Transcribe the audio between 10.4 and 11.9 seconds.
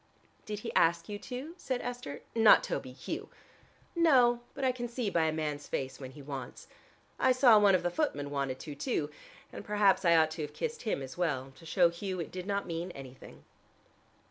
have kissed him as well, to show